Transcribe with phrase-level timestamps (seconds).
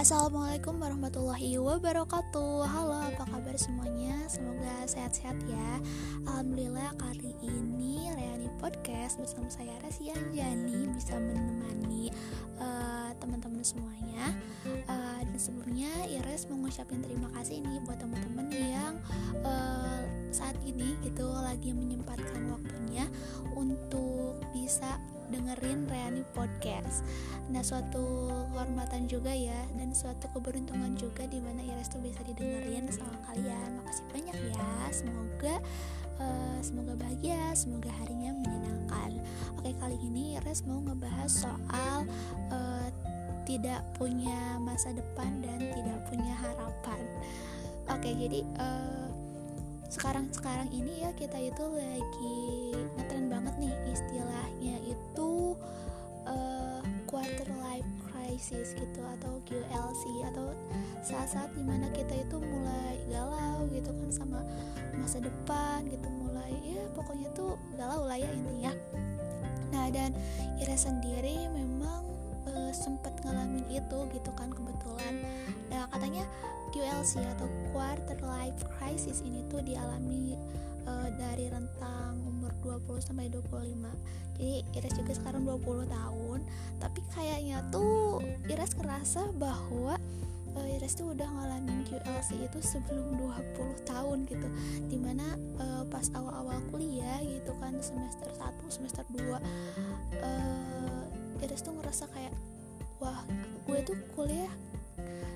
[0.00, 2.64] Assalamualaikum warahmatullahi wabarakatuh.
[2.64, 4.16] Halo apa kabar semuanya?
[4.32, 5.70] Semoga sehat-sehat ya.
[6.24, 12.08] Alhamdulillah kali ini Reani Podcast bersama saya Rasia Jani Bisa menemani
[12.56, 14.32] uh, teman-teman semuanya
[15.36, 18.94] sebelumnya Iris mengucapkan terima kasih nih Buat teman-teman yang
[19.42, 23.06] uh, saat ini gitu Lagi menyempatkan waktunya
[23.54, 24.98] Untuk bisa
[25.32, 27.04] dengerin Reani Podcast.
[27.48, 32.88] Nah, suatu kehormatan juga ya dan suatu keberuntungan juga di mana Iris tuh bisa didengerin
[32.92, 33.80] sama kalian.
[33.80, 34.68] Makasih banyak ya.
[34.92, 35.54] Semoga
[36.20, 39.20] uh, semoga bahagia, semoga harinya menyenangkan.
[39.60, 42.04] Oke, kali ini Iris mau ngebahas soal
[42.52, 42.88] uh,
[43.44, 47.02] tidak punya masa depan dan tidak punya harapan.
[47.92, 49.04] Oke, jadi uh,
[49.94, 52.42] sekarang-sekarang ini ya kita itu lagi
[52.98, 55.54] ngetren banget nih istilahnya itu
[56.26, 60.02] uh, quarter life crisis gitu atau QLC
[60.34, 60.50] atau
[61.04, 64.40] saat-saat di mana kita itu mulai galau gitu kan sama
[64.98, 68.72] masa depan gitu mulai ya pokoknya tuh galau lah ya intinya
[69.70, 70.10] nah dan
[70.58, 72.03] Ira sendiri memang
[72.84, 75.24] sempat ngalamin itu gitu kan kebetulan.
[75.72, 76.28] Nah katanya
[76.76, 80.36] QLC atau quarter life crisis ini tuh dialami
[80.84, 86.40] uh, dari rentang umur 20 sampai 25 jadi Iris juga sekarang 20 tahun.
[86.82, 89.94] Tapi kayaknya tuh Iris kerasa bahwa
[90.58, 94.48] uh, Iris tuh udah ngalamin QLC itu sebelum 20 tahun gitu.
[94.90, 99.40] Di mana uh, pas awal-awal kuliah gitu kan semester 1 semester 2 uh,
[103.04, 103.20] wah
[103.68, 104.48] gue tuh kuliah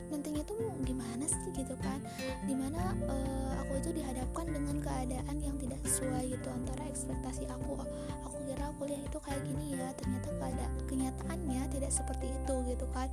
[0.08, 0.56] nantinya tuh
[0.88, 2.00] gimana sih gitu kan?
[2.48, 7.76] Di mana uh, aku itu dihadapkan dengan keadaan yang tidak sesuai gitu antara ekspektasi aku.
[8.24, 13.12] Aku kira kuliah itu kayak gini ya ternyata keadaan kenyataannya tidak seperti itu gitu kan?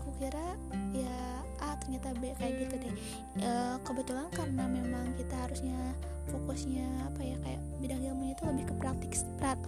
[0.00, 0.56] Aku kira
[0.96, 1.39] ya
[1.82, 2.94] ternyata B kayak gitu deh.
[3.40, 3.50] E,
[3.82, 5.76] kebetulan karena memang kita harusnya
[6.30, 9.22] fokusnya apa ya kayak bidang ilmunya itu lebih ke praktis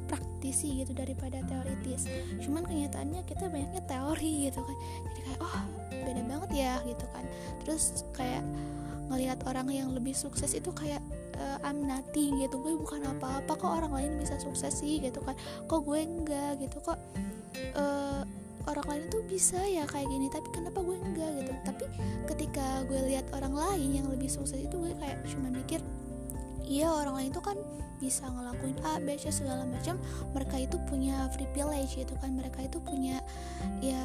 [0.06, 2.06] praktisi gitu daripada teoritis.
[2.38, 4.76] Cuman kenyataannya kita banyaknya teori gitu kan.
[5.10, 5.56] Jadi kayak oh
[5.90, 7.24] beda banget ya gitu kan.
[7.64, 8.42] Terus kayak
[9.10, 11.02] ngelihat orang yang lebih sukses itu kayak
[11.36, 12.58] uh, I'm nothing gitu.
[12.62, 15.34] Gue bukan apa-apa kok orang lain bisa sukses sih gitu kan.
[15.66, 16.58] Kok gue enggak?
[16.62, 16.78] gitu.
[16.80, 16.98] Kok
[17.76, 18.22] uh,
[18.68, 21.52] orang lain tuh bisa ya kayak gini tapi kenapa gue enggak gitu?
[21.66, 21.84] Tapi
[22.30, 25.82] ketika gue lihat orang lain yang lebih sukses itu gue kayak cuma mikir
[26.62, 27.58] iya orang lain tuh kan
[28.02, 29.94] bisa ngelakuin A, B, C segala macam.
[30.34, 32.34] Mereka itu punya privilege gitu kan.
[32.34, 33.22] Mereka itu punya
[33.78, 34.02] ya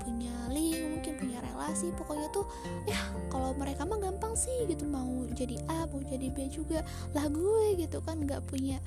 [0.00, 1.92] punya link mungkin punya relasi.
[1.92, 2.48] Pokoknya tuh
[2.88, 2.96] ya
[3.28, 4.88] kalau mereka mah gampang sih gitu.
[4.88, 6.80] Mau jadi A mau jadi B juga
[7.12, 8.24] lah gue gitu kan.
[8.24, 8.80] Nggak punya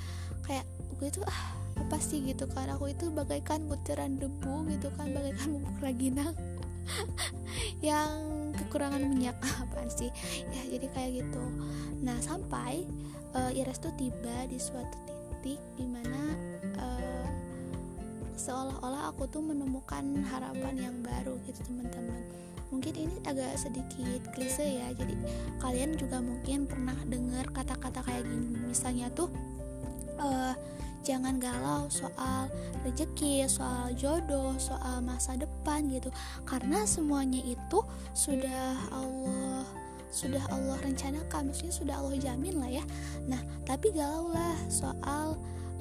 [0.50, 0.66] kayak
[0.98, 2.74] gue tuh ah apa sih gitu kan.
[2.74, 6.36] Aku itu bagaikan butiran debu gitu kan bagaikan bubuk raginang
[7.86, 8.12] yang
[8.58, 9.38] kekurangan minyak.
[9.64, 10.10] Apa sih?
[10.52, 11.44] Ya jadi kayak gitu.
[12.02, 12.84] Nah sampai
[13.38, 14.98] uh, Iris tuh tiba di suatu
[15.42, 16.22] titik di mana
[16.82, 17.28] uh,
[18.38, 22.22] seolah-olah aku tuh menemukan harapan yang baru gitu teman-teman.
[22.68, 24.92] Mungkin ini agak sedikit klise ya.
[24.92, 25.16] Jadi
[25.64, 28.60] kalian juga mungkin pernah dengar kata-kata kayak gini.
[28.68, 29.32] Misalnya tuh
[30.20, 30.54] uh,
[31.06, 32.48] jangan galau soal
[32.86, 36.14] rezeki, soal jodoh, soal masa depan gitu.
[36.44, 37.80] Karena semuanya itu
[38.14, 39.66] sudah Allah
[40.08, 42.84] sudah Allah rencanakan, maksudnya sudah Allah jamin lah ya.
[43.28, 45.36] Nah, tapi galau lah soal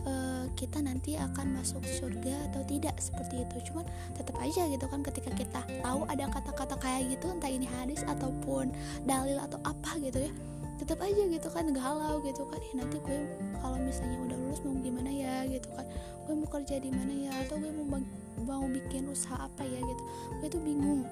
[0.06, 3.71] uh, kita nanti akan masuk surga atau tidak seperti itu.
[3.71, 3.87] Cuman
[4.19, 8.75] tetap aja gitu kan ketika kita tahu ada kata-kata kayak gitu entah ini hadis ataupun
[9.06, 10.33] dalil atau apa gitu ya
[10.76, 12.60] tetap aja gitu kan galau gitu kan.
[12.60, 13.19] Eh, nanti gue
[13.60, 15.87] kalau misalnya udah lulus mau gimana ya gitu kan.
[16.28, 18.00] Gue mau kerja di mana ya atau gue mau
[18.44, 20.03] mau bikin usaha apa ya gitu.
[20.42, 21.09] Gue tuh bingung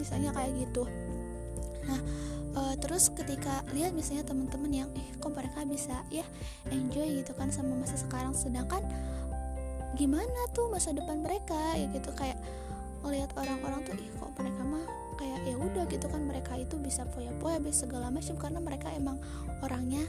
[0.00, 0.88] misalnya kayak gitu.
[1.84, 2.00] Nah
[2.56, 6.24] uh, terus ketika lihat misalnya teman-teman yang eh kok mereka bisa ya
[6.72, 8.32] enjoy gitu kan sama masa sekarang?
[8.32, 8.80] Sedangkan
[9.92, 12.40] gimana tuh masa depan mereka ya gitu kayak
[13.04, 14.84] ngelihat orang-orang tuh ih kok mereka mah
[15.16, 19.20] kayak ya udah gitu kan mereka itu bisa poya-poya bisa segala macam karena mereka emang
[19.60, 20.04] orangnya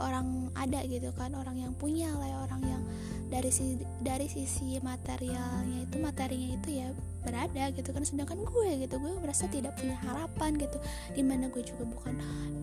[0.00, 2.82] orang ada gitu kan orang yang punya lah ya, orang yang
[3.28, 6.88] dari si dari sisi materialnya itu materinya itu ya
[7.20, 10.78] berada gitu kan sedangkan gue gitu gue merasa tidak punya harapan gitu
[11.12, 12.14] di mana gue juga bukan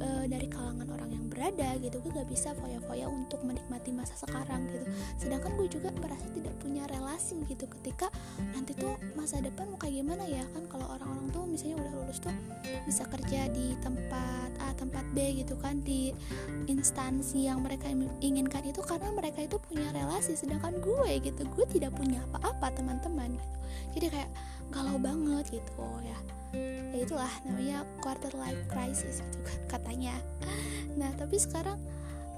[0.02, 4.66] uh, dari kalangan orang yang berada gitu gue gak bisa foya-foya untuk menikmati masa sekarang
[4.74, 4.90] gitu.
[5.22, 8.10] Sedangkan gue juga merasa tidak punya relasi gitu ketika
[8.58, 12.18] nanti tuh masa depan mau kayak gimana ya kan kalau orang-orang tuh misalnya udah lulus
[12.18, 12.34] tuh
[12.90, 16.10] bisa kerja di tempat A tempat B gitu kan di
[16.66, 17.86] instansi yang mereka
[18.20, 23.38] inginkan itu karena mereka itu punya relasi sedangkan gue gitu gue tidak punya apa-apa teman-teman
[23.38, 23.58] gitu.
[23.98, 24.30] Jadi kayak
[24.72, 26.20] galau banget gitu ya.
[26.94, 30.16] Ya itulah namanya quarter life crisis gitu kan katanya.
[30.98, 31.78] Nah tapi sekarang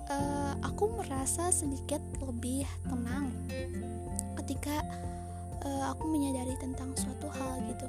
[0.10, 3.32] uh, aku merasa sedikit lebih tenang
[4.44, 4.82] ketika
[5.64, 7.88] uh, aku menyadari tentang suatu hal gitu.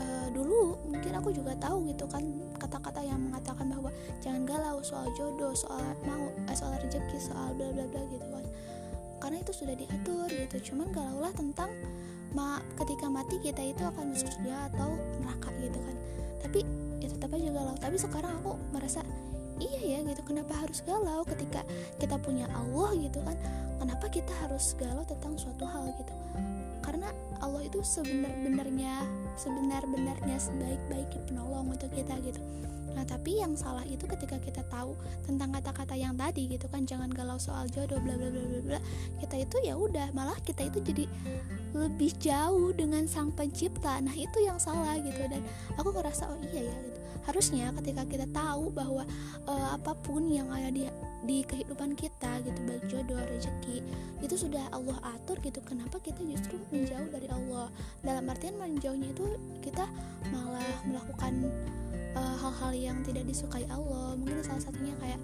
[0.00, 2.24] Uh, dulu mungkin aku juga tahu gitu kan
[2.56, 3.90] kata-kata yang mengatakan bahwa
[4.24, 8.44] jangan galau soal jodoh soal mau eh, soal rezeki soal bla bla bla gitu kan.
[9.20, 11.68] Karena itu sudah diatur gitu cuman galaulah tentang
[12.30, 14.90] ma ketika mati kita itu akan masuk surga atau
[15.22, 15.96] neraka gitu kan.
[16.46, 16.60] Tapi
[17.02, 17.74] ya tetap aja galau.
[17.78, 19.00] Tapi sekarang aku merasa
[19.58, 20.22] iya ya gitu.
[20.26, 21.66] Kenapa harus galau ketika
[21.98, 23.36] kita punya Allah gitu kan
[23.80, 26.12] kenapa kita harus galau tentang suatu hal gitu
[26.84, 27.08] karena
[27.40, 29.08] Allah itu sebenar-benarnya
[29.40, 32.40] sebenar-benarnya sebaik-baiknya penolong untuk kita gitu
[32.90, 37.10] Nah, tapi yang salah itu ketika kita tahu tentang kata-kata yang tadi gitu kan jangan
[37.10, 38.80] galau soal jodoh bla bla bla bla bla.
[39.22, 41.04] Kita itu ya udah malah kita itu jadi
[41.72, 44.02] lebih jauh dengan sang pencipta.
[44.02, 45.42] Nah, itu yang salah gitu dan
[45.78, 46.98] aku ngerasa oh iya ya gitu.
[47.30, 49.06] Harusnya ketika kita tahu bahwa
[49.46, 50.88] uh, apa pun yang ada di
[51.20, 53.69] di kehidupan kita gitu baik jodoh rezeki
[54.20, 57.70] itu sudah Allah atur gitu kenapa kita justru menjauh dari Allah?
[58.02, 59.24] Dalam artian menjauhnya itu
[59.64, 59.88] kita
[60.28, 61.48] malah melakukan
[62.10, 64.18] Eh, hal-hal uh, yang tidak disukai Allah.
[64.18, 65.20] Mungkin salah satunya kayak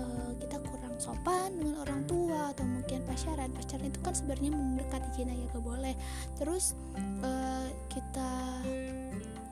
[0.00, 3.52] uh, kita kurang sopan dengan orang tua atau mungkin pacaran.
[3.52, 5.92] Pacaran itu kan sebenarnya mendekati zina ya gak boleh.
[6.40, 6.72] Terus
[7.20, 8.32] uh, kita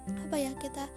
[0.08, 0.88] apa ya kita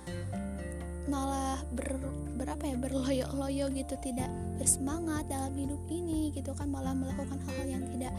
[1.06, 2.02] malah ber,
[2.36, 7.86] berapa ya berloyo-loyo gitu tidak bersemangat dalam hidup ini gitu kan malah melakukan hal-hal yang
[7.94, 8.14] tidak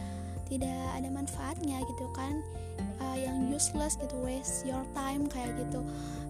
[0.47, 2.39] tidak ada manfaatnya gitu kan
[3.03, 5.83] uh, yang useless gitu waste your time kayak gitu.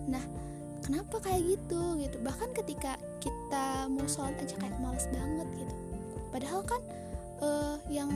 [0.09, 0.21] Nah
[0.81, 2.18] kenapa kayak gitu gitu?
[2.25, 5.75] Bahkan ketika kita mau sholat aja kayak males banget gitu.
[6.33, 6.81] Padahal kan
[7.45, 8.09] uh, yang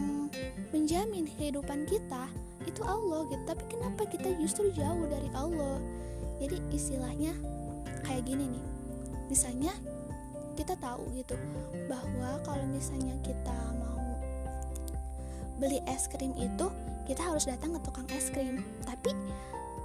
[0.74, 2.26] menjamin kehidupan kita
[2.66, 3.44] itu Allah gitu.
[3.46, 5.78] Tapi kenapa kita justru jauh dari Allah?
[6.42, 7.38] Jadi istilahnya
[8.04, 8.66] kayak gini nih.
[9.32, 9.74] Misalnya
[10.60, 11.38] kita tahu gitu
[11.88, 13.98] bahwa kalau misalnya kita mau
[15.58, 16.68] beli es krim itu
[17.08, 18.62] kita harus datang ke tukang es krim.
[18.84, 19.14] Tapi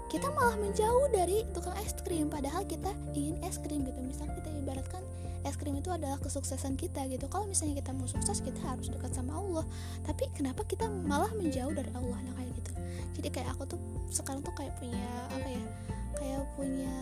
[0.07, 4.01] kita malah menjauh dari tukang es krim padahal kita ingin es krim gitu.
[4.03, 5.03] Misal kita ibaratkan
[5.47, 7.31] es krim itu adalah kesuksesan kita gitu.
[7.31, 9.65] Kalau misalnya kita mau sukses kita harus dekat sama Allah.
[10.03, 12.19] Tapi kenapa kita malah menjauh dari Allah?
[12.27, 12.35] Nah
[13.15, 13.81] jadi kayak aku tuh
[14.11, 15.65] sekarang tuh kayak punya apa ya
[16.17, 16.95] kayak punya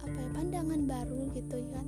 [0.00, 1.86] apa ya pandangan baru gitu kan.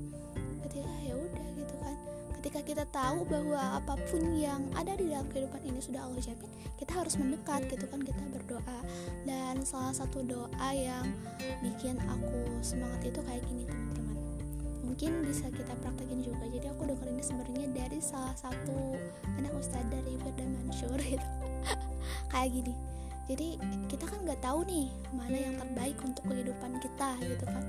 [0.68, 1.96] Ketika ya udah gitu kan.
[2.40, 6.48] Ketika kita tahu bahwa apa pun yang ada di dalam kehidupan ini sudah Allah jamin
[6.76, 8.78] kita harus mendekat gitu kan kita berdoa.
[9.24, 11.04] Dan salah satu doa yang
[11.64, 14.16] bikin aku semangat itu kayak gini teman-teman.
[14.84, 16.44] Mungkin bisa kita praktekin juga.
[16.48, 18.96] Jadi aku denger ini sebenarnya dari salah satu
[19.36, 21.28] anak ustadz dari Firda Mansur gitu.
[22.32, 22.95] Kayak gini
[23.26, 23.58] jadi
[23.90, 27.64] kita kan nggak tahu nih mana yang terbaik untuk kehidupan kita gitu kan.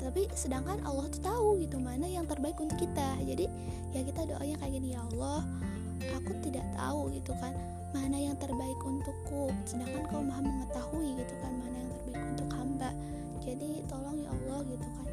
[0.00, 3.20] Tapi sedangkan Allah tuh tahu gitu mana yang terbaik untuk kita.
[3.24, 3.44] Jadi
[3.92, 5.44] ya kita doanya kayak gini ya Allah
[6.16, 7.52] aku tidak tahu gitu kan.
[7.92, 9.52] Mana yang terbaik untukku?
[9.68, 12.90] Sedangkan kau maha mengetahui gitu kan mana yang terbaik untuk hamba.
[13.44, 15.08] Jadi tolong ya Allah gitu kan.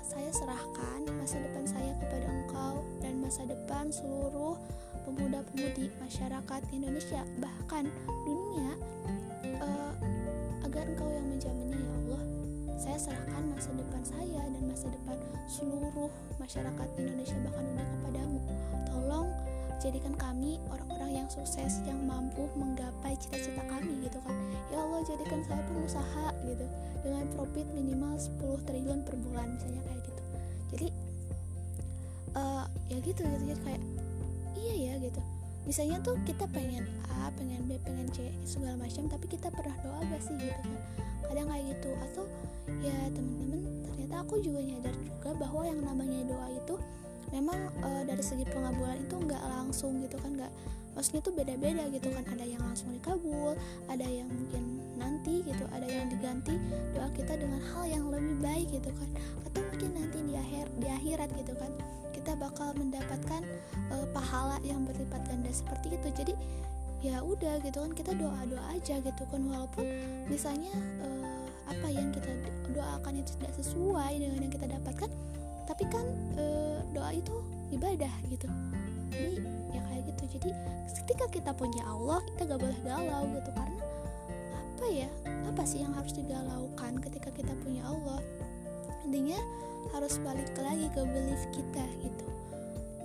[0.00, 4.56] Saya serahkan masa depan saya kepada engkau dan masa depan seluruh
[5.04, 7.90] pemuda-pemudi masyarakat Indonesia bahkan
[8.24, 8.70] dunia
[9.60, 9.92] uh,
[10.64, 12.22] agar engkau yang menjaminnya ya Allah.
[12.82, 18.38] Saya serahkan masa depan saya dan masa depan seluruh masyarakat Indonesia bahkan dunia kepadamu.
[18.90, 19.28] Tolong
[19.82, 24.34] jadikan kami orang-orang yang sukses yang mampu menggapai cita-cita kami gitu kan.
[24.70, 26.66] Ya Allah jadikan saya pengusaha gitu.
[27.02, 30.22] Dengan profit minimal 10 triliun per bulan misalnya kayak gitu.
[30.72, 30.88] Jadi
[32.38, 33.58] uh, ya gitu gitu.
[33.66, 33.91] Kayak ya gitu
[35.62, 40.00] misalnya tuh kita pengen A pengen B pengen C segala macam tapi kita pernah doa
[40.10, 40.76] gak sih gitu kan?
[41.30, 41.90] Kadang kayak gitu.
[42.10, 42.24] Atau
[42.82, 46.74] ya temen-temen ternyata aku juga nyadar juga bahwa yang namanya doa itu
[47.32, 50.52] memang uh, dari segi pengabulan itu nggak langsung gitu kan nggak
[50.92, 52.24] maksudnya tuh beda-beda gitu kan.
[52.28, 53.56] Ada yang langsung dikabul
[53.88, 56.56] ada yang mungkin nanti gitu ada yang diganti
[56.94, 59.08] doa kita dengan hal yang lebih baik gitu kan.
[59.48, 61.72] Atau mungkin nanti di akhir di akhirat gitu kan
[62.12, 63.42] kita bakal mendapatkan
[63.90, 66.08] uh, pahala yang berlipat ganda seperti itu.
[66.14, 66.34] Jadi
[67.02, 69.40] ya udah gitu kan kita doa doa aja gitu kan.
[69.42, 69.84] Walaupun
[70.30, 70.70] misalnya
[71.02, 72.30] uh, apa yang kita
[72.74, 75.10] doakan itu tidak sesuai dengan yang kita dapatkan
[75.66, 76.04] tapi kan
[76.36, 77.32] uh, doa itu
[77.72, 78.46] ibadah gitu.
[79.12, 79.40] Jadi
[79.72, 80.22] ya kayak gitu.
[80.38, 80.50] Jadi
[81.02, 83.50] ketika kita punya Allah kita gak boleh galau gitu.
[83.52, 83.82] Karena
[84.52, 88.20] apa ya apa sih yang harus digalaukan ketika kita punya Allah?
[89.02, 89.40] Intinya
[89.90, 92.26] harus balik lagi ke belief kita gitu.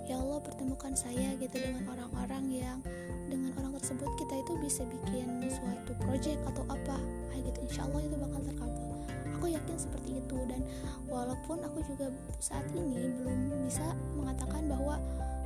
[0.08, 2.80] Ya Allah pertemukan saya gitu dengan orang-orang yang
[3.28, 6.96] dengan orang tersebut kita itu bisa bikin suatu project atau apa.
[7.32, 7.60] Kayak gitu.
[7.68, 8.97] Insya Allah itu bakal terkabul
[9.38, 10.38] aku yakin seperti itu.
[10.50, 10.66] Dan
[11.06, 12.10] walaupun aku juga
[12.42, 14.98] saat ini belum bisa mengatakan bahwa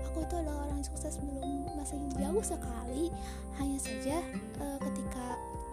[0.08, 3.12] aku itu adalah orang yang sukses belum masih jauh sekali.
[3.60, 4.24] Hanya saja
[4.64, 5.26] uh, ketika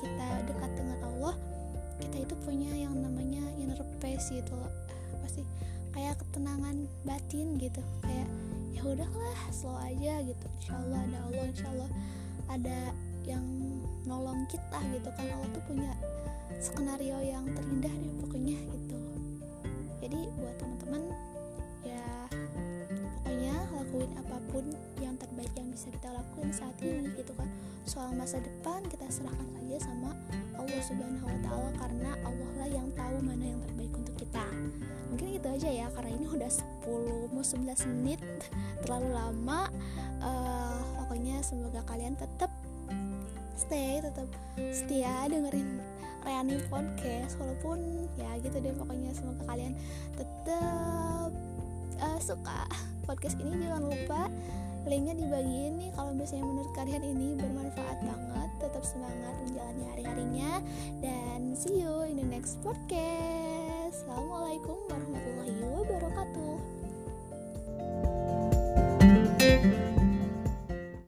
[0.02, 1.34] kita dekat dengan Allah
[1.98, 4.70] kita itu punya yang namanya inner peace gitu loh.
[5.22, 5.42] Pasti
[5.94, 7.82] kayak ketenangan batin gitu.
[8.02, 8.28] Kayak
[8.74, 10.46] ya udahlah slow aja gitu.
[10.62, 11.90] Insyaallah ada Allah insyaallah
[12.48, 12.78] ada
[13.26, 13.44] yang
[14.06, 15.08] nolong kita gitu.
[15.18, 15.90] Kan Allah tuh punya
[16.58, 18.98] skenario yang terindah deh pokoknya gitu.
[20.02, 21.02] Jadi buat teman-teman
[21.86, 22.04] ya
[23.22, 24.64] pokoknya lakuin apa pun
[24.98, 27.46] yang terbaik yang bisa kita lakuin saat ini gitu kan.
[27.86, 30.12] Soal masa depan kita serahkan aja sama
[30.58, 34.46] Allah Subhanahu Wa Taala karena Allah lah yang tahu mana yang terbaik untuk kita.
[35.14, 38.20] Mungkin gitu aja ya karena ini udah 10 mau 11 menit
[38.82, 39.70] terlalu lama.
[40.18, 42.50] Uh, pokoknya semoga kalian tetap
[43.54, 44.26] stay tetap
[44.74, 45.78] setia dengerin
[46.28, 49.72] Reani podcast walaupun ya gitu deh pokoknya semoga kalian
[50.12, 51.32] tetap
[52.04, 52.68] uh, suka
[53.08, 53.64] podcast ini.
[53.64, 54.28] Jangan lupa
[54.84, 60.52] linknya dibagiin nih kalau misalnya menurut kalian ini bermanfaat banget tetap semangat menjalani hari-harinya
[61.00, 64.04] dan see you in the next podcast.
[64.04, 66.77] Assalamualaikum warahmatullahi wabarakatuh